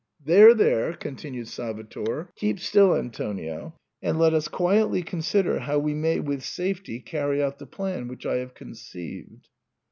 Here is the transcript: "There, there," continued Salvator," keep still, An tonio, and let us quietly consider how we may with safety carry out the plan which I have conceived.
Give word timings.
"There, 0.31 0.55
there," 0.55 0.93
continued 0.93 1.47
Salvator," 1.47 2.29
keep 2.35 2.59
still, 2.59 2.95
An 2.95 3.11
tonio, 3.11 3.73
and 4.01 4.17
let 4.17 4.33
us 4.33 4.47
quietly 4.47 5.03
consider 5.03 5.59
how 5.59 5.77
we 5.77 5.93
may 5.93 6.19
with 6.19 6.43
safety 6.43 6.99
carry 6.99 7.39
out 7.43 7.59
the 7.59 7.67
plan 7.67 8.07
which 8.07 8.25
I 8.25 8.37
have 8.37 8.55
conceived. 8.55 9.47